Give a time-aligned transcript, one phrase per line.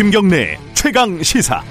[0.00, 1.62] 김경래 최강 시사.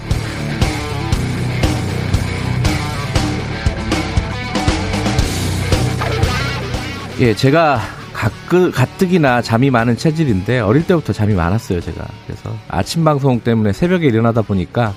[7.20, 7.80] 예, 제가
[8.13, 12.05] 가끔 가뜩이나 잠이 많은 체질인데 어릴 때부터 잠이 많았어요, 제가.
[12.27, 14.93] 그래서 아침 방송 때문에 새벽에 일어나다 보니까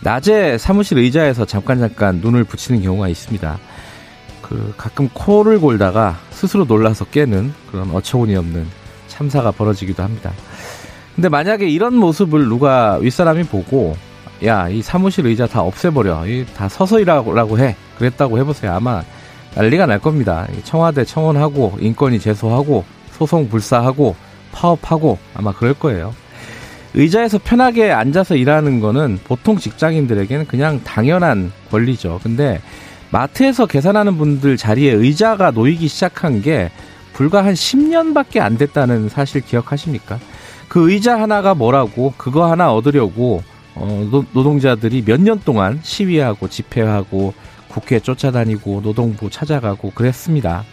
[0.00, 3.58] 낮에 사무실 의자에서 잠깐 잠깐 눈을 붙이는 경우가 있습니다.
[4.40, 8.66] 그 가끔 코를 골다가 스스로 놀라서 깨는 그런 어처구니 없는
[9.08, 10.32] 참사가 벌어지기도 합니다.
[11.14, 13.96] 근데 만약에 이런 모습을 누가 윗사람이 보고
[14.44, 16.26] 야, 이 사무실 의자 다 없애버려.
[16.26, 17.76] 이 다 서서 일하라고 해.
[17.98, 18.72] 그랬다고 해보세요.
[18.72, 19.02] 아마
[19.54, 20.46] 난리가 날 겁니다.
[20.64, 24.16] 청와대 청원하고 인권위 제소하고 소송 불사하고
[24.52, 26.12] 파업하고 아마 그럴 거예요.
[26.94, 32.20] 의자에서 편하게 앉아서 일하는 거는 보통 직장인들에게는 그냥 당연한 권리죠.
[32.22, 32.60] 근데
[33.10, 36.70] 마트에서 계산하는 분들 자리에 의자가 놓이기 시작한 게
[37.12, 40.18] 불과 한 10년밖에 안 됐다는 사실 기억하십니까?
[40.68, 43.42] 그 의자 하나가 뭐라고 그거 하나 얻으려고
[43.74, 47.34] 어, 노동자들이 몇 년 동안 시위하고 집회하고
[47.68, 50.64] 국회 쫓아다니고 노동부 찾아가고 그랬습니다.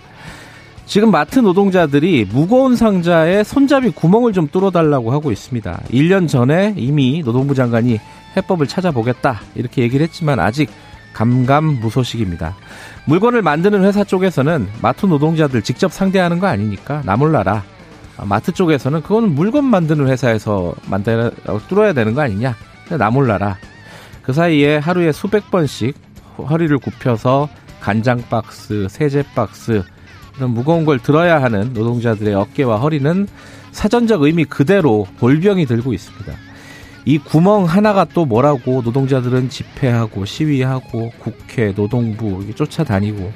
[0.86, 5.82] 지금 마트 노동자들이 무거운 상자에 손잡이 구멍을 좀 뚫어달라고 하고 있습니다.
[5.92, 8.00] 1년 전에 이미 노동부 장관이
[8.38, 10.70] 해법을 찾아보겠다 이렇게 얘기를 했지만 아직
[11.14, 12.56] 감감무소식입니다.
[13.06, 17.64] 물건을 만드는 회사 쪽에서는 마트 노동자들 직접 상대하는 거 아니니까 나몰라라.
[18.24, 21.32] 마트 쪽에서는 그건 물건 만드는 회사에서 만들어
[21.68, 22.56] 뚫어야 되는 거 아니냐.
[22.98, 23.58] 나 몰라라.
[24.22, 25.96] 그 사이에 하루에 수백 번씩
[26.38, 27.50] 허리를 굽혀서
[27.80, 29.84] 간장 박스, 세제 박스
[30.38, 33.28] 이런 무거운 걸 들어야 하는 노동자들의 어깨와 허리는
[33.72, 36.34] 사전적 의미 그대로 골병이 들고 있습니다.
[37.06, 43.32] 이 구멍 하나가 또 뭐라고 노동자들은 집회하고 시위하고 국회, 노동부 쫓아다니고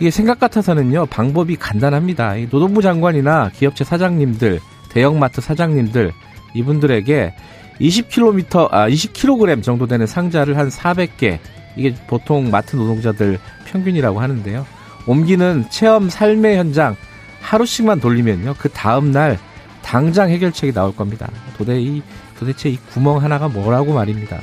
[0.00, 2.34] 이게 생각 같아서는요 방법이 간단합니다.
[2.50, 6.12] 노동부 장관이나 기업체 사장님들, 대형마트 사장님들
[6.54, 7.34] 이분들에게
[7.80, 11.38] 20km 아 20kg 정도 되는 상자를 한 400개
[11.76, 14.66] 이게 보통 마트 노동자들 평균이라고 하는데요.
[15.06, 16.96] 옮기는 체험 삶의 현장
[17.40, 18.54] 하루씩만 돌리면요.
[18.58, 19.38] 그 다음 날
[19.82, 21.28] 당장 해결책이 나올 겁니다.
[21.56, 22.02] 도대 이
[22.38, 24.40] 도대체 이 구멍 하나가 뭐라고 말입니다.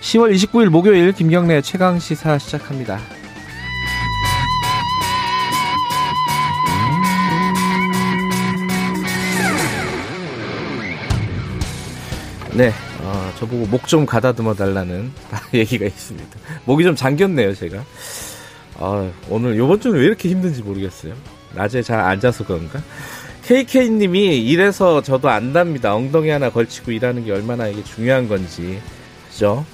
[0.00, 3.21] 10월 29일 목요일 김경래 최강 시사 시작합니다.
[12.54, 12.70] 네,
[13.00, 15.10] 어, 저보고 목 좀 가다듬어 달라는
[15.54, 16.38] 얘기가 있습니다.
[16.66, 17.82] 목이 좀 잠겼네요, 제가.
[18.78, 21.14] 아, 오늘 요번 주는 왜 이렇게 힘든지 모르겠어요.
[21.54, 22.80] 낮에 잘 앉아서 그런가?
[23.44, 25.94] KK님이 이래서 저도 안답니다.
[25.94, 28.80] 엉덩이 하나 걸치고 일하는 게 얼마나 이게 중요한 건지.
[29.30, 29.64] 그죠?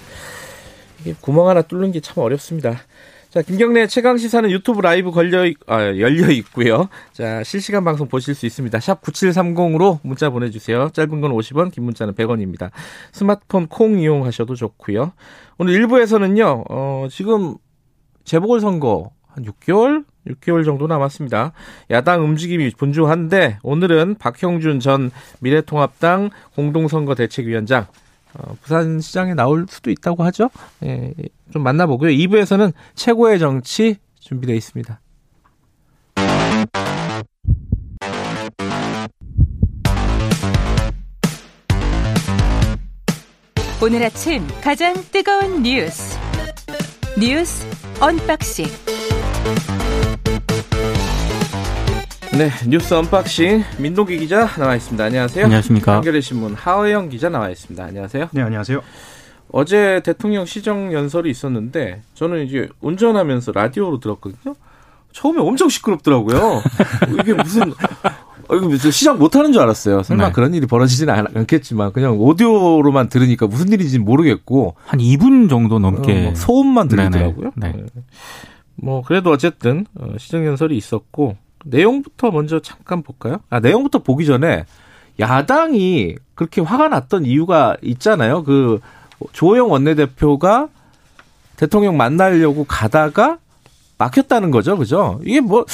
[1.00, 2.80] 이게 구멍 하나 뚫는 게 참 어렵습니다.
[3.30, 6.88] 자, 김경래 최강 시사는 유튜브 라이브 걸려 아, 열려 있고요.
[7.12, 8.80] 자, 실시간 방송 보실 수 있습니다.
[8.80, 10.88] 샵 9730으로 문자 보내 주세요.
[10.88, 12.70] 짧은 건 50원, 긴 문자는 100원입니다.
[13.12, 15.12] 스마트폰 콩 이용하셔도 좋고요.
[15.58, 16.64] 오늘 1부에서는요.
[16.70, 17.56] 어, 지금
[18.24, 21.52] 재보궐 선거 한 6개월 6개월 정도 남았습니다.
[21.90, 25.10] 야당 움직임이 분주한데 오늘은 박형준 전
[25.40, 27.88] 미래통합당 공동선거 대책위원장
[28.34, 30.50] 어, 부산 시장에 나올 수도 있다고 하죠.
[30.84, 31.12] 예,
[31.52, 32.10] 좀 만나보고요.
[32.10, 35.00] 2부에서는 최고의 정치 준비되어 있습니다.
[43.80, 46.18] 오늘 아침 가장 뜨거운 뉴스
[47.16, 47.64] 뉴스
[48.00, 48.66] unboxing
[52.36, 55.02] 네, 뉴스 unboxing 민동기 기자 나와 있습니다.
[55.02, 55.44] 안녕하세요.
[55.46, 55.94] 안녕하십니까.
[55.96, 57.82] 한겨레 신문 하어영 기자 나와 있습니다.
[57.82, 58.28] 안녕하세요.
[58.32, 58.80] 네, 안녕하세요.
[59.50, 64.54] 어제 대통령 시정 연설이 있었는데 저는 이제 운전하면서 라디오로 들었거든요.
[65.12, 66.62] 처음에 엄청 시끄럽더라고요.
[67.18, 67.72] 이게 무슨
[68.48, 70.02] 어, 이거 시작 못하는 줄 알았어요.
[70.02, 70.32] 설마 네.
[70.32, 76.22] 그런 일이 벌어지지는 않겠지만 그냥 오디오로만 들으니까 무슨 일인지 모르겠고 한 2분 정도 넘게 어,
[76.24, 77.52] 뭐 소음만 들리더라고요.
[77.56, 77.72] 네.
[77.72, 77.84] 네.
[78.76, 83.38] 뭐 그래도 어쨌든 어, 시정 연설이 있었고 내용부터 먼저 잠깐 볼까요?
[83.50, 84.64] 아 내용부터 보기 전에
[85.20, 88.44] 야당이 그렇게 화가 났던 이유가 있잖아요.
[88.44, 88.80] 그
[89.32, 90.68] 조호영 원내대표가
[91.56, 93.38] 대통령 만나려고 가다가
[93.98, 95.20] 막혔다는 거죠, 그죠?
[95.24, 95.64] 이게 뭐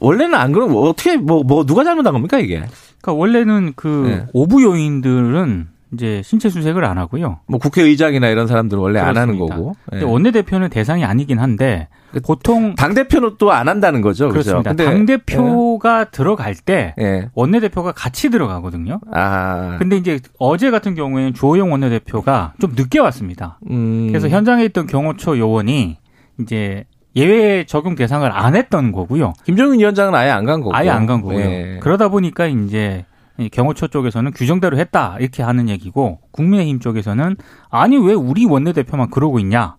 [0.00, 2.64] 원래는 안 그러면 어떻게 뭐뭐 뭐 누가 잘못한 겁니까 이게?
[3.00, 4.26] 그러니까 원래는 그 네.
[4.32, 7.38] 오부 요인들은 이제 신체 수색을 안 하고요.
[7.46, 9.22] 뭐 국회의장이나 이런 사람들은 원래 그렇습니다.
[9.22, 9.76] 안 하는 거고.
[9.92, 10.02] 네.
[10.02, 14.28] 원내대표는 대상이 아니긴 한데 그 보통 당 대표는 또 안 한다는 거죠.
[14.28, 14.72] 그렇습니다.
[14.74, 14.90] 그렇죠?
[14.90, 16.10] 당 대표가 네.
[16.10, 17.28] 들어갈 때 네.
[17.34, 19.00] 원내 대표가 같이 들어가거든요.
[19.12, 19.76] 아.
[19.78, 23.58] 근데 이제 어제 같은 경우에는 주호영 원내 대표가 좀 늦게 왔습니다.
[23.70, 24.08] 음.
[24.08, 25.96] 그래서 현장에 있던 경호처 요원이
[26.40, 26.84] 이제
[27.16, 29.34] 예외 적용 대상을 안 했던 거고요.
[29.44, 30.74] 김정인 위원장은 아예 안 간 거고.
[30.74, 31.38] 아예 안 간 거고요.
[31.38, 31.78] 네.
[31.80, 33.04] 그러다 보니까 이제
[33.52, 37.36] 경호처 쪽에서는 규정대로 했다 이렇게 하는 얘기고 국민의힘 쪽에서는
[37.70, 39.76] 아니 왜 우리 원내대표만 그러고 있냐 아,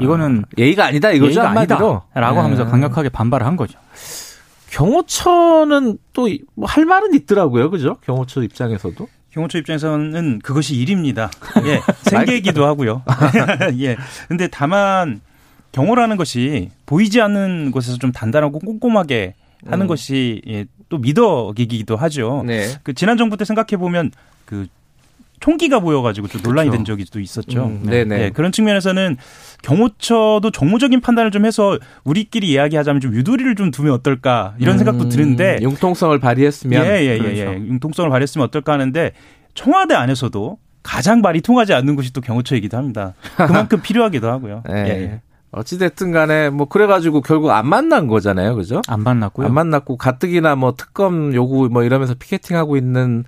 [0.00, 2.20] 이거는 아, 예의가 아니다 이거죠 예의가 아니다라고 네.
[2.20, 3.78] 하면서 강력하게 반발을 한 거죠.
[4.70, 7.96] 경호처는 또뭐할 말은 있더라고요, 그죠?
[8.04, 9.08] 경호처 입장에서도.
[9.30, 11.30] 경호처 입장에서는 그것이 일입니다.
[11.64, 13.02] 예, 생계이기도 하고요.
[13.80, 13.96] 예.
[14.28, 15.20] 근데 다만
[15.72, 19.34] 경호라는 것이 보이지 않는 곳에서 좀 단단하고 꼼꼼하게
[19.66, 19.88] 하는 음.
[19.88, 22.42] 것이 예, 또 미덕이기도 하죠.
[22.46, 22.68] 네.
[22.82, 24.10] 그 지난 정부 때 생각해 보면
[24.44, 24.66] 그
[25.40, 26.78] 총기가 보여가지고 좀 논란이 그렇죠.
[26.78, 27.66] 된 적이 또 있었죠.
[27.66, 28.04] 음, 네.
[28.04, 29.16] 네, 그런 측면에서는
[29.62, 35.08] 경호처도 정무적인 판단을 좀 해서 우리끼리 이야기하자면 좀 유도리를 좀 두면 어떨까 이런 음, 생각도
[35.08, 37.40] 드는데 융통성을 발휘했으면 예예예 예, 예, 그렇죠.
[37.40, 39.12] 예, 융통성을 발휘했으면 어떨까 하는데
[39.54, 43.14] 청와대 안에서도 가장 말이 통하지 않는 곳이 또 경호처이기도 합니다.
[43.36, 44.62] 그만큼 필요하기도 하고요.
[44.68, 44.74] 네.
[44.88, 45.20] 예.
[45.50, 48.54] 어찌됐든 간에 뭐 그래가지고 결국 안 만난 거잖아요.
[48.54, 48.82] 그죠?
[48.86, 49.46] 안 만났고요.
[49.46, 53.24] 안 만났고 가뜩이나 뭐 특검 요구 뭐 이러면서 피켓팅하고 있는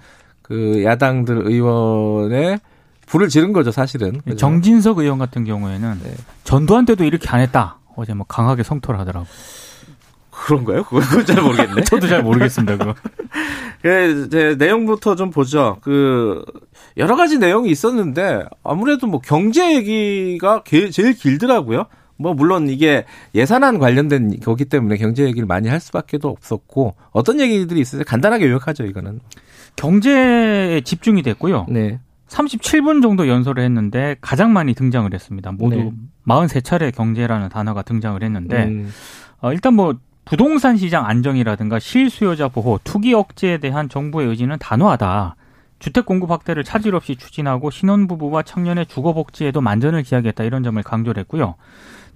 [0.50, 2.58] 그 야당들 의원의
[3.06, 4.20] 불을 지른 거죠, 사실은.
[4.23, 4.37] 그죠?
[4.37, 6.11] 정진석 의원 같은 경우에는 네.
[6.43, 7.79] 전두환 때도 이렇게 안 했다.
[7.94, 9.26] 어제 뭐 강하게 성토를 하더라고.
[10.32, 10.82] 그런가요?
[10.82, 11.82] 그건 잘 모르겠네.
[11.87, 12.94] 저도 잘 모르겠습니다, 그거.
[13.81, 15.76] 그, 이제 내용부터 좀 보죠.
[15.82, 16.44] 그,
[16.97, 21.87] 여러 가지 내용이 있었는데, 아무래도 뭐 경제 얘기가 제일 길더라고요.
[22.17, 23.06] 뭐 물론 이게
[23.37, 28.02] 예산안 관련된 거기 때문에 경제 얘기를 많이 할 수밖에 도 없었고 어떤 얘기들이 있어요?
[28.05, 29.20] 간단하게 요약하죠 이거는.
[29.77, 31.67] 경제에 집중이 됐고요.
[31.69, 31.99] 네.
[32.29, 35.53] 37분 정도 연설을 했는데 가장 많이 등장을 했습니다.
[35.53, 35.93] 모두 네.
[36.27, 38.91] 43차례 경제라는 단어가 등장을 했는데 음.
[39.41, 45.35] 어, 일단 뭐 부동산 시장 안정이라든가 실수요자 보호, 투기 억제에 대한 정부의 의지는 단호하다.
[45.81, 51.21] 주택 공급 확대를 차질 없이 추진하고 신혼부부와 청년의 주거 복지에도 만전을 기하겠다 이런 점을 강조를
[51.23, 51.55] 했고요.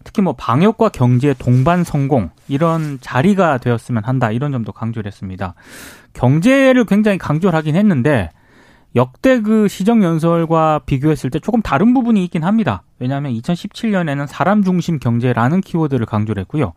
[0.05, 5.55] 특히 뭐 방역과 경제 동반 성공 이런 자리가 되었으면 한다 이런 점도 강조를 했습니다.
[6.13, 8.31] 경제를 굉장히 강조를 하긴 했는데
[8.95, 12.83] 역대 그 시정 연설과 비교했을 때 조금 다른 부분이 있긴 합니다.
[13.01, 16.75] 왜냐하면 2017년에는 사람 중심 경제라는 키워드를 강조를 했고요.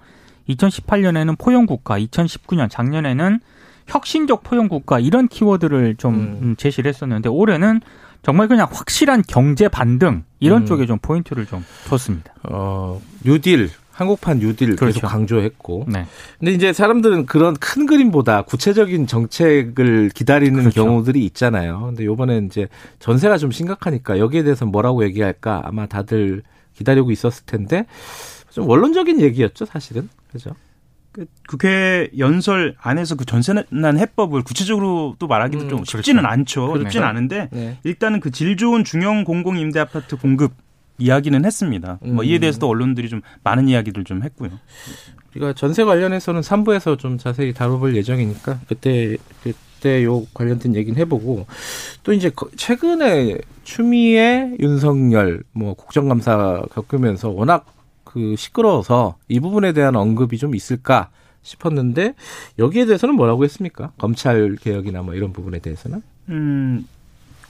[0.50, 3.40] 2018년에는 포용 국가, 2019년 작년에는
[3.86, 6.56] 혁신적 포용 국가 이런 키워드를 좀 음.
[6.58, 7.82] 제시를 했었는데 올해는
[8.22, 10.66] 정말 그냥 확실한 경제 반등 이런 음.
[10.66, 12.34] 쪽에 좀 포인트를 좀 뒀습니다.
[12.44, 15.00] 어, 뉴딜 한국판 뉴딜 그렇죠.
[15.00, 15.86] 계속 강조했고.
[15.88, 16.06] 네.
[16.38, 20.84] 근데 이제 사람들은 그런 큰 그림보다 구체적인 정책을 기다리는 그렇죠.
[20.84, 21.81] 경우들이 있잖아요.
[21.88, 22.68] 근데 요번엔 이제
[23.00, 26.44] 전세가 좀 심각하니까 여기에 대해서 뭐라고 얘기할까 아마 다들
[26.75, 27.88] 기다리고 있었을 텐데
[28.52, 30.10] 좀 원론적인 얘기였죠, 사실은.
[30.31, 30.52] 그죠?
[31.18, 36.31] 그 국회 연설 안에서 그 전세난 해법을 구체적으로 또 말하기도 음, 좀 쉽지는 그렇죠.
[36.31, 36.68] 않죠.
[36.68, 36.84] 그렇죠.
[36.84, 37.80] 쉽지는 않은데 네.
[37.84, 40.54] 일단은 그 질 좋은 중형 공공 임대 아파트 공급
[41.00, 41.98] 이야기는 했습니다.
[42.04, 42.16] 음.
[42.16, 42.42] 뭐 이에 음.
[42.42, 44.52] 대해서도 언론들이 좀 많은 이야기들 좀 했고요.
[45.31, 51.48] 우리가 전세 관련해서는 3부에서 좀 자세히 다뤄볼 예정이니까 그때 그때 요 관련된 얘기는 해보고
[52.04, 57.66] 또 이제 최근에 추미애 윤석열 뭐 국정감사 겪으면서 워낙
[58.18, 61.12] 그 시끄러워서 이 부분에 대한 언급이 좀 있을까
[61.44, 62.16] 싶었는데
[62.58, 63.92] 여기에 대해서는 뭐라고 했습니까?
[64.00, 66.02] 검찰 개혁이나 뭐 이런 부분에 대해서는?
[66.30, 66.88] 음,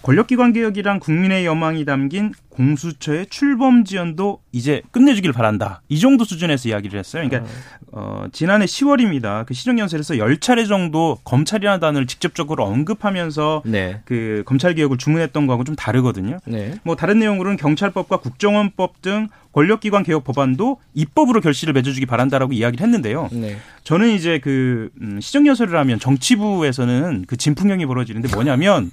[0.07, 5.81] 권력기관 개혁이란 국민의 여망이 담긴 공수처의 출범 지연도 이제 끝내주길 바란다.
[5.89, 7.27] 이 정도 수준에서 이야기를 했어요.
[7.27, 7.51] 그러니까
[7.92, 9.45] 어, 지난해 10월입니다.
[9.45, 13.99] 그 시정연설에서 10차례 정도 검찰이라는 단어를 직접적으로 언급하면서 네.
[14.06, 16.37] 그 검찰 개혁을 주문했던 거하고 좀 다르거든요.
[16.45, 16.76] 네.
[16.83, 23.28] 뭐 다른 내용으로는 경찰법과 국정원법 등 권력기관 개혁 법안도 입법으로 결실을 맺어주기 바란다라고 이야기를 했는데요.
[23.33, 23.57] 네.
[23.83, 28.90] 저는 이제 그 음, 시정연설을 하면 정치부에서는 그 진풍경이 벌어지는데 뭐냐면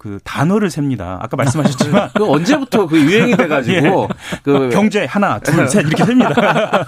[0.00, 1.18] 그 단어를 셉니다.
[1.20, 4.38] 아까 말씀하셨지만 그 언제부터 그 유행이 돼가지고 예.
[4.42, 6.32] 그 경제 하나 둘 셋 이렇게 셉니다.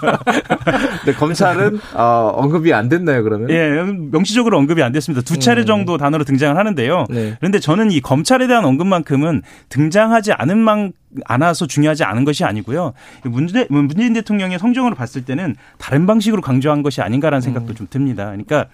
[1.05, 3.51] 근데 검찰은 어, 언급이 안 됐나요 그러면?
[3.51, 3.69] 예,
[4.11, 5.23] 명시적으로 언급이 안 됐습니다.
[5.23, 5.65] 두 차례 음.
[5.67, 7.05] 정도 단어로 등장을 하는데요.
[7.11, 7.35] 네.
[7.39, 10.91] 그런데 저는 이 검찰에 대한 언급만큼은 등장하지 않은 만
[11.25, 12.93] 않아서 중요하지 않은 것이 아니고요.
[13.25, 17.75] 문재, 문재인 대통령의 성정으로 봤을 때는 다른 방식으로 강조한 것이 아닌가라는 생각도 음.
[17.75, 18.25] 좀 듭니다.
[18.25, 18.65] 그러니까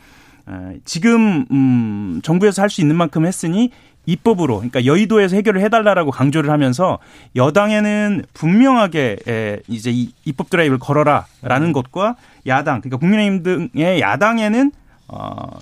[0.46, 3.72] 어, 지금 음 정부에서 할 수 있는 만큼 했으니
[4.12, 7.00] 입법으로 그러니까 여의도에서 해결을 해달라라고 강조를 하면서
[7.36, 11.74] 여당에는 분명하게 이제 이 입법 드라이브를 걸어라라는 음.
[11.74, 12.16] 것과
[12.48, 14.72] 야당 그러니까 국민의힘 등의 야당에는
[15.08, 15.60] 어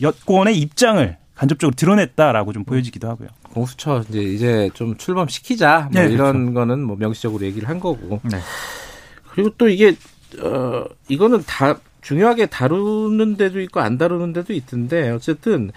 [0.00, 3.28] 여권의 입장을 간접적으로 드러냈다라고 좀 보여지기도 하고요.
[3.52, 6.54] 공수처 이제 이제 좀 출범시키자 뭐 네, 이런 그렇죠.
[6.54, 8.20] 거는 뭐 명시적으로 얘기를 한 거고.
[8.30, 8.38] 네.
[9.30, 9.94] 그리고 또 이게
[10.42, 15.70] 어 이거는 다 중요하게 다루는 데도 있고 안 다루는 데도 있던데 어쨌든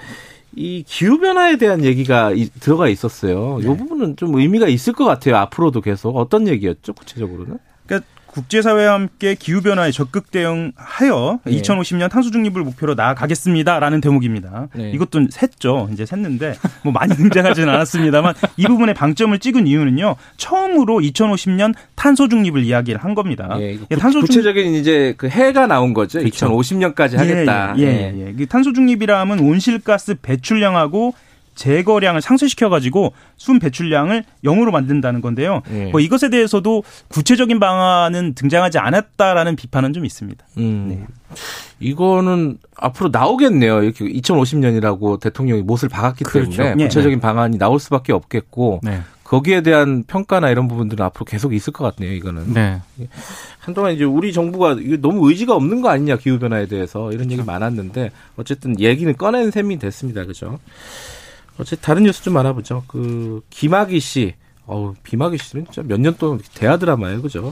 [0.55, 3.60] 이 기후 변화에 대한 얘기가 이, 들어가 있었어요.
[3.62, 3.72] 네.
[3.72, 5.38] 이 부분은 좀 의미가 있을 것 같아요.
[5.38, 7.57] 앞으로도 계속 어떤 얘기였죠, 구체적으로는?
[8.34, 11.62] 국제사회와 함께 기후변화에 적극 대응하여 네.
[11.62, 14.70] 2050년 탄소 중립을 목표로 나아가겠습니다라는 대목입니다.
[14.75, 14.90] 네.
[14.92, 15.94] 이것도 샜죠.
[15.94, 20.16] 이제 샜는데 뭐 많이 등장하지는 않았습니다만 이 부분에 방점을 찍은 이유는요.
[20.38, 23.56] 처음으로 2050년 탄소 중립을 이야기를 한 겁니다.
[23.60, 26.18] 예, 구, 탄소 구체적인 이제 그 해가 나온 거죠.
[26.18, 26.48] 그렇죠.
[26.48, 27.75] 2050년까지 하겠다.
[27.78, 28.28] 예, 예, 예.
[28.30, 28.36] 예.
[28.38, 28.46] 예.
[28.46, 31.13] 탄소 중립이라 하면 온실가스 배출량하고
[31.55, 35.62] 제거량을 상쇄시켜 가지고 순 배출량을 0으로 만든다는 건데요.
[35.69, 35.91] 네.
[35.91, 40.45] 뭐 이것에 대해서도 구체적인 방안은 등장하지 않았다라는 비판은 좀 있습니다.
[40.57, 40.86] 음.
[40.89, 41.05] 네.
[41.79, 43.83] 이거는 앞으로 나오겠네요.
[43.83, 46.51] 이렇게 2050년이라고 대통령이 못을 박았기 그렇죠.
[46.51, 46.83] 때문에 네.
[46.86, 49.01] 구체적인 방안이 나올 수밖에 없겠고 네.
[49.24, 52.13] 거기에 대한 평가나 이런 부분들은 앞으로 계속 있을 것 같네요.
[52.13, 52.81] 이거는 네.
[53.57, 58.12] 한동안 이제 우리 정부가 너무 의지가 없는 거 아니냐 기후 변화에 대해서 이런 얘기 많았는데
[58.36, 60.25] 어쨌든 얘기는 꺼낸 셈이 됐습니다.
[60.25, 60.60] 그죠?
[61.57, 62.83] 어째 다른 뉴스 좀 알아보죠.
[62.88, 64.33] 그 김학의 씨,
[64.65, 67.51] 어우 김학의 씨는 진짜 몇 년 동안 대하 드라마예요, 그죠?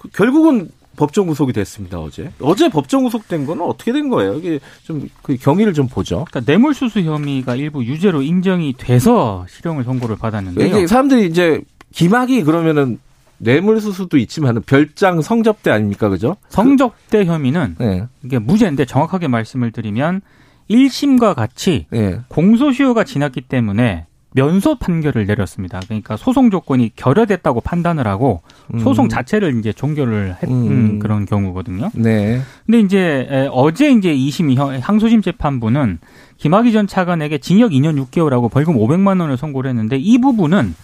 [0.00, 2.30] 그 결국은 법정 구속이 됐습니다 어제.
[2.40, 4.34] 어제 법정 구속된 거는 어떻게 된 거예요?
[4.34, 6.24] 이게 좀 그 경위를 좀 보죠.
[6.30, 10.66] 그러니까 뇌물 수수 혐의가 일부 유죄로 인정이 돼서 실형을 선고를 받았는데요.
[10.66, 11.60] 이게 사람들이 이제
[11.92, 12.98] 김학이 그러면은
[13.38, 16.36] 뇌물 수수도 있지만 별장 성접대 아닙니까, 그죠?
[16.48, 18.06] 성접대 혐의는 네.
[18.24, 20.22] 이게 무죄인데 정확하게 말씀을 드리면
[20.70, 22.20] 1심과 같이 네.
[22.28, 24.06] 공소시효가 지났기 때문에
[24.36, 25.80] 면소 판결을 내렸습니다.
[25.86, 28.42] 그러니까 소송 조건이 결여됐다고 판단을 하고
[28.74, 28.80] 음.
[28.80, 30.98] 소송 자체를 이제 종결을 했던 음.
[30.98, 31.90] 그런 경우거든요.
[31.94, 32.40] 네.
[32.66, 35.98] 근데 이제 어제 이제 2심 항소심 재판부는
[36.36, 40.74] 김학의 전 차관에게 징역 2년 6개월하고 벌금 500만 원을 선고를 했는데 이 부분은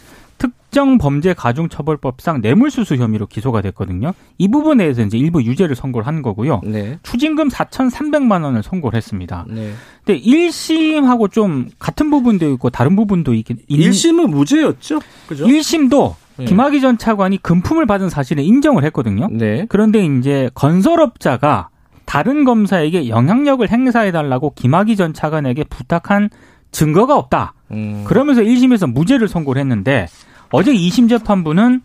[0.43, 4.13] 특정 범죄 가중 처벌법상 뇌물수수 혐의로 기소가 됐거든요.
[4.39, 6.63] 이 부분에 대해서 이제 일부 유죄를 선고를 한 거고요.
[6.65, 6.99] 네.
[7.05, 9.47] 추징금 4,300만 원을 선고를 했습니다.
[9.49, 9.73] 네.
[10.05, 14.99] 근데 1심하고 좀 같은 부분도 있고 다른 부분도 있긴 1심은 무죄였죠.
[15.29, 15.47] 그죠?
[15.47, 16.47] 1심도 네.
[16.47, 19.29] 김학의 전 차관이 금품을 받은 사실을 인정을 했거든요.
[19.31, 19.67] 네.
[19.69, 21.69] 그런데 이제 건설업자가
[22.05, 26.31] 다른 검사에게 영향력을 행사해 달라고 김학의 전 차관에게 부탁한
[26.73, 27.55] 증거가 없다.
[27.71, 28.03] 음.
[28.07, 30.09] 그러면서 1심에서 무죄를 선고를 했는데
[30.53, 31.81] 어제 2심 재판부는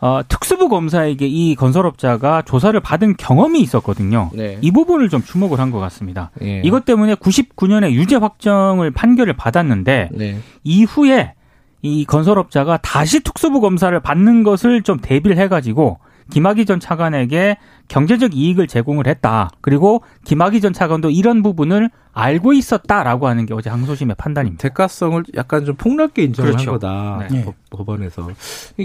[0.00, 4.30] 어, 특수부 검사에게 이 건설업자가 조사를 받은 경험이 있었거든요.
[4.32, 4.58] 네.
[4.60, 6.30] 이 부분을 좀 주목을 한 것 같습니다.
[6.42, 6.62] 예.
[6.64, 10.38] 이것 때문에 99년에 유죄 확정을 판결을 받았는데 네.
[10.64, 11.34] 이후에
[11.82, 15.98] 이 건설업자가 다시 특수부 검사를 받는 것을 좀 대비를 해가지고
[16.30, 17.56] 김학의 전 차관에게
[17.88, 19.50] 경제적 이익을 제공을 했다.
[19.60, 24.60] 그리고 김학의 전 차관도 이런 부분을 알고 있었다라고 하는 게 어제 항소심의 판단입니다.
[24.68, 26.72] 대가성을 약간 좀 폭넓게 인정을 그렇죠.
[26.72, 27.28] 한 거다.
[27.30, 27.44] 네.
[27.70, 28.28] 법 원에서.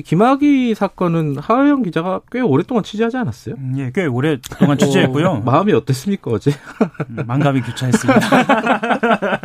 [0.05, 3.55] 김학의 사건은 하영 기자가 꽤 오랫동안 취재하지 않았어요?
[3.57, 5.27] 음, 예, 꽤 오랫동안 취재했고요.
[5.27, 6.51] 어, 마음이 어땠습니까 어제?
[7.09, 8.19] 음, 만감이 교차했습니다.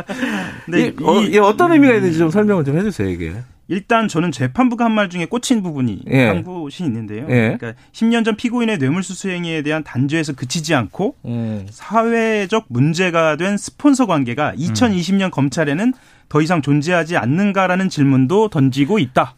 [0.69, 3.33] 네, 이, 어, 이, 어떤 의미가 있는지 좀 설명을 좀 해주세요 이게.
[3.71, 6.25] 일단 저는 재판부가 한 말 중에 꽂힌 부분이 예.
[6.27, 7.25] 한 곳이 있는데요.
[7.29, 7.55] 예.
[7.57, 11.67] 그러니까 10년 전 피고인의 뇌물수수 행 위에 대한 단죄에서 그치지 않고 음.
[11.69, 15.31] 사회적 문제가 된 스폰서 관계가 2020년 음.
[15.31, 15.93] 검찰에는
[16.29, 19.35] 더 이상 존재하지 않는가라는 질문도 던지고 있다.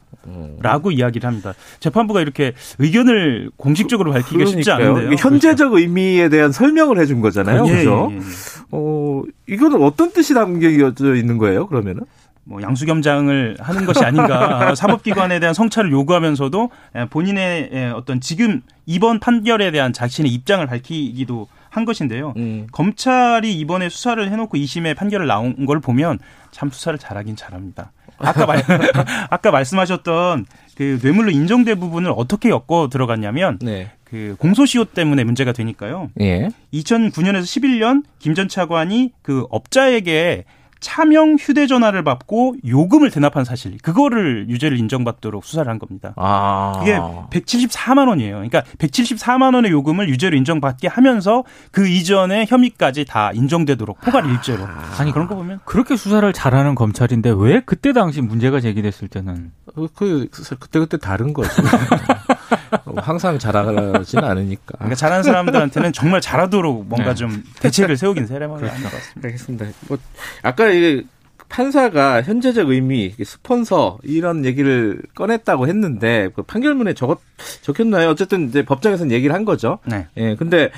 [0.60, 0.94] 라고 음.
[0.94, 1.54] 이야기를 합니다.
[1.80, 5.16] 재판부가 이렇게 의견을 공식적으로 밝히기가 쉽지 않은데요.
[5.18, 5.80] 현재적 그렇죠.
[5.80, 7.66] 의미에 대한 설명을 해준 거잖아요.
[7.68, 8.10] 예, 그죠?
[8.12, 8.22] 예, 예.
[8.70, 12.04] 어, 이거는 어떤 뜻이 담겨져 있는 거예요, 그러면은?
[12.44, 16.70] 뭐 양수겸장을 하는 것이 아닌가 사법기관에 대한 성찰을 요구하면서도
[17.10, 22.34] 본인의 어떤 지금 이번 판결에 대한 자신의 입장을 밝히기도 한 것인데요.
[22.36, 22.68] 음.
[22.72, 26.20] 검찰이 이번에 수사를 해놓고 2심에 판결을 나온 걸 보면
[26.52, 27.92] 참 수사를 잘하긴 잘합니다.
[28.18, 28.62] 아까 말
[29.30, 30.46] 아까 말씀하셨던
[30.76, 33.92] 그 뇌물로 인정된 부분을 어떻게 엮어 들어갔냐면 네.
[34.04, 36.10] 그 공소시효 때문에 문제가 되니까요.
[36.20, 36.50] 예.
[36.74, 40.44] 2009년에서 11년 김 전 차관이 그 업자에게
[40.82, 46.14] 차명 휴대전화를 받고 요금을 대납한 사실 그거를 유죄를 인정받도록 수사를 한 겁니다.
[46.18, 46.80] 아.
[46.82, 48.36] 이게 174만 원이에요.
[48.36, 54.64] 그러니까 174만 원의 요금을 유죄로 인정받게 하면서 그 이전의 혐의까지 다 인정되도록 포괄 일죄로.
[54.64, 54.96] 아.
[54.98, 59.52] 아니 그런 거 보면 그렇게 수사를 잘하는 검찰인데 왜 그때 당시 문제가 제기됐을 때는
[59.96, 61.50] 그, 그 그때 그때 다른 거죠.
[62.98, 64.74] 항상 잘하지는 않으니까.
[64.78, 67.16] 그러니까 잘하는 사람들한테는 정말 잘하도록 뭔가 네.
[67.16, 68.82] 좀 대책을 세우긴 세레머니 그렇죠.
[68.84, 69.28] 것 같습니다.
[69.28, 69.66] 알겠습니다.
[69.88, 69.98] 뭐
[70.44, 71.04] 아까 이게
[71.50, 77.20] 판사가 현재적 의미, 스폰서 이런 얘기를 꺼냈다고 했는데 그 판결문에 적었
[77.62, 78.10] 적혔나요?
[78.10, 79.80] 어쨌든 이제 법정에서는 얘기를 한 거죠.
[79.86, 80.08] 네.
[80.18, 80.36] 예.
[80.36, 80.72] 근데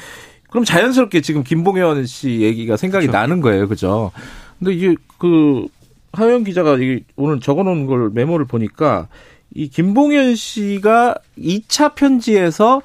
[0.50, 3.17] 그럼 자연스럽게 지금 김봉현 씨 얘기가 생각이 그렇죠.
[3.20, 4.12] 나는 거예요, 그죠?
[4.60, 5.67] 근데 이게 그
[6.12, 6.77] 하영 기자가
[7.15, 9.08] 오늘 적어놓은 걸 메모를 보니까
[9.55, 12.81] 이 김봉현 씨가 2차 편지에서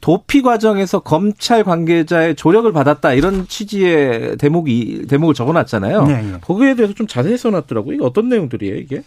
[0.00, 6.06] 도피 과정에서 검찰 관계자의 조력을 받았다 이런 취지의 대목이 대목을 적어놨잖아요.
[6.06, 6.38] 네, 네.
[6.42, 7.94] 거기에 대해서 좀 자세히 써놨더라고요.
[7.94, 9.02] 이게 어떤 내용들이에요, 이게?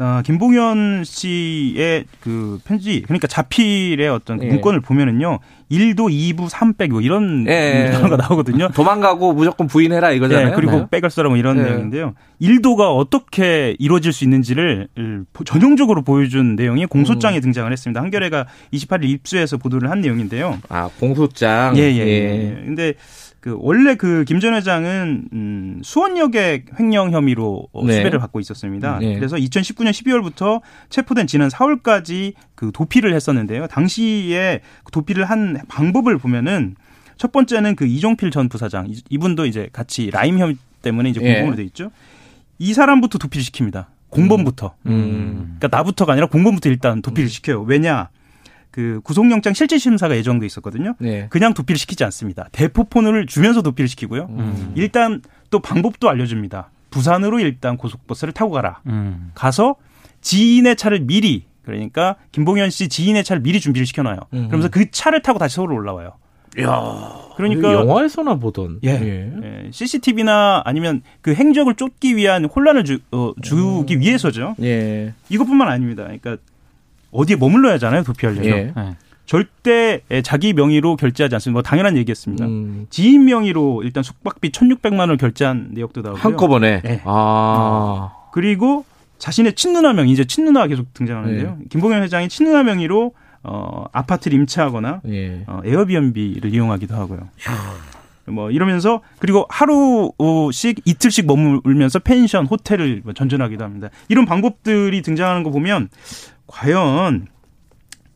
[0.00, 4.48] 어, 김봉현 씨의 그 편지, 그러니까 자필의 어떤 그 예.
[4.48, 5.40] 문건을 보면은요,
[5.72, 7.90] 1도 2부 3백 뭐 이런 예.
[7.92, 8.68] 단어가 나오거든요.
[8.68, 10.50] 도망가고 무조건 부인해라 이거잖아요.
[10.50, 10.86] 네, 그리고 네.
[10.88, 11.62] 백을 써라 뭐 이런 예.
[11.62, 12.14] 내용인데요.
[12.40, 14.86] 1도가 어떻게 이루어질 수 있는지를
[15.44, 17.40] 전형적으로 보여준 내용이 공소장에 음.
[17.40, 18.00] 등장을 했습니다.
[18.00, 20.58] 한겨레가 28일 입수해서 보도를 한 내용인데요.
[20.68, 21.76] 아, 공소장.
[21.76, 21.98] 예, 예.
[21.98, 22.62] 예.
[22.64, 22.94] 근데
[23.40, 27.94] 그 원래 그 김 전 회장은 음 수원역의 횡령 혐의로 어, 네.
[27.94, 28.98] 수배를 받고 있었습니다.
[28.98, 29.14] 네.
[29.14, 33.68] 그래서 2019년 12월부터 체포된 지난 4월까지 그 도피를 했었는데요.
[33.68, 36.74] 당시에 그 도피를 한 방법을 보면은
[37.16, 41.56] 첫 번째는 그 이종필 전 부사장 이분도 이제 같이 라임 혐의 때문에 이제 공범으로 예.
[41.56, 41.90] 돼 있죠.
[42.58, 43.86] 이 사람부터 도피를 시킵니다.
[44.10, 44.74] 공범부터.
[44.86, 45.56] 음.
[45.58, 47.28] 그러니까 나부터가 아니라 공범부터 일단 도피를 음.
[47.28, 47.62] 시켜요.
[47.62, 48.08] 왜냐?
[48.70, 50.94] 그 구속영장 실질 심사가 예정돼 있었거든요.
[50.98, 51.26] 네.
[51.30, 52.48] 그냥 도피를 시키지 않습니다.
[52.52, 54.26] 대포폰을 주면서 도피를 시키고요.
[54.30, 54.72] 음.
[54.74, 56.70] 일단 또 방법도 알려줍니다.
[56.90, 58.80] 부산으로 일단 고속버스를 타고 가라.
[58.86, 59.30] 음.
[59.34, 59.76] 가서
[60.20, 64.18] 지인의 차를 미리 그러니까 김봉현 씨 지인의 차를 미리 준비를 시켜놔요.
[64.32, 64.46] 음.
[64.48, 66.14] 그러면서 그 차를 타고 다시 서울로 올라와요.
[66.60, 69.32] 야, 그러니까 영화에서나 보던 예, 예.
[69.42, 69.70] 예.
[69.70, 74.00] CCTV나 아니면 그 행적을 쫓기 위한 혼란을 주, 어, 주기 음.
[74.00, 74.56] 위해서죠.
[74.62, 75.12] 예.
[75.28, 76.04] 이것뿐만 아닙니다.
[76.04, 76.38] 그러니까
[77.10, 78.44] 어디에 머물러야 하잖아요, 도피하려면.
[78.44, 78.72] 예.
[78.74, 78.96] 네.
[79.26, 81.52] 절대 자기 명의로 결제하지 않습니다.
[81.52, 82.46] 뭐 당연한 얘기였습니다.
[82.46, 82.86] 음.
[82.88, 86.22] 지인 명의로 일단 숙박비 1,600만 원을 결제한 내역도 나오고요.
[86.22, 86.80] 한꺼번에.
[86.80, 87.02] 네.
[87.04, 88.10] 아.
[88.32, 88.86] 그리고
[89.18, 91.56] 자신의 친누나 명 이제 친누나가 계속 등장하는데요.
[91.58, 91.64] 네.
[91.68, 93.12] 김봉현 회장이 친누나 명의로
[93.42, 95.44] 어 아파트를 임차하거나 예.
[95.46, 97.28] 어, 에어비앤비를 이용하기도 하고요.
[98.26, 103.90] 뭐 이러면서 그리고 하루씩 이틀씩 머물면서 펜션, 호텔을 뭐 전전하기도 합니다.
[104.08, 105.88] 이런 방법들이 등장하는 거 보면
[106.48, 107.28] 과연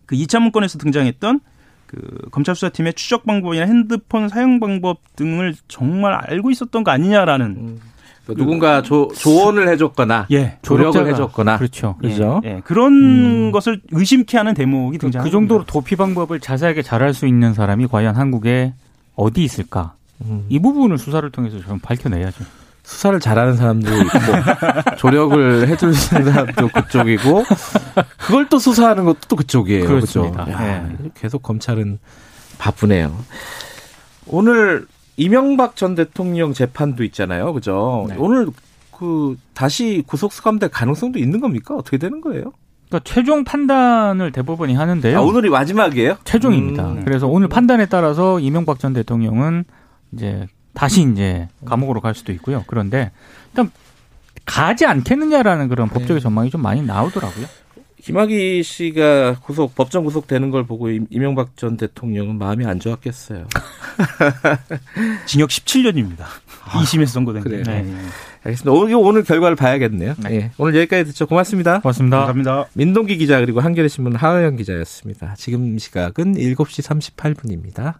[0.06, 1.40] 그 2차 문건에서 등장했던
[1.86, 7.80] 그 검찰 수사팀의 추적 방법이나 핸드폰 사용 방법 등을 정말 알고 있었던 거 아니냐라는 음.
[8.26, 11.96] 그 누군가 조, 조언을 해줬거나 예, 조력을 해줬거나 그렇죠.
[12.00, 12.40] 그죠.
[12.44, 12.60] 예, 예.
[12.64, 13.52] 그런 음.
[13.52, 15.22] 것을 의심케 하는 대목이 등장.
[15.22, 18.74] 그, 그 정도로 도피 방법을 자세하게 잘할 수 있는 사람이 과연 한국에
[19.16, 19.94] 어디 있을까?
[20.24, 20.46] 음.
[20.48, 22.44] 이 부분을 수사를 통해서 좀 밝혀내야죠.
[22.82, 24.18] 수사를 잘하는 사람도 있고
[24.98, 27.44] 조력을 해줄 수 있는 사람도 그쪽이고
[28.18, 29.86] 그걸 또 수사하는 것도 또 그쪽이에요.
[29.86, 30.32] 그렇죠?
[30.50, 31.10] 야, 네.
[31.14, 31.98] 계속 검찰은
[32.58, 33.16] 바쁘네요.
[34.26, 37.52] 오늘 이명박 전 대통령 재판도 있잖아요.
[37.52, 38.06] 그죠?
[38.08, 38.16] 네.
[38.18, 38.48] 오늘
[38.90, 41.74] 그 다시 구속 수감될 가능성도 있는 겁니까?
[41.74, 42.52] 어떻게 되는 거예요?
[42.88, 45.18] 그러니까 최종 판단을 대법원이 하는데요.
[45.18, 46.18] 아, 오늘이 마지막이에요?
[46.24, 46.92] 최종입니다.
[46.92, 47.04] 음.
[47.04, 49.64] 그래서 오늘 판단에 따라서 이명박 전 대통령은
[50.12, 52.64] 이제 다시 이제 감옥으로 갈 수도 있고요.
[52.66, 53.10] 그런데
[53.50, 53.70] 일단
[54.44, 55.94] 가지 않겠느냐라는 그런 네.
[55.94, 57.46] 법적인 전망이 좀 많이 나오더라고요.
[58.02, 63.46] 김학의 씨가 구속 법정 구속되는 걸 보고 이명박 전 대통령은 마음이 안 좋았겠어요.
[65.26, 66.24] 징역 17년입니다.
[66.64, 67.62] 2심에서 선고된 거예요.
[67.62, 67.82] 네.
[67.82, 67.94] 네.
[68.42, 68.72] 알겠습니다.
[68.72, 70.14] 오늘, 오늘 결과를 봐야겠네요.
[70.18, 70.28] 네.
[70.28, 70.50] 네.
[70.58, 71.28] 오늘 여기까지 듣죠.
[71.28, 71.80] 고맙습니다.
[71.80, 72.16] 고맙습니다.
[72.26, 72.66] 감사합니다.
[72.72, 75.34] 민동기 기자 그리고 한겨레 신문 하은영 기자였습니다.
[75.36, 77.98] 지금 시각은 7시 38분입니다.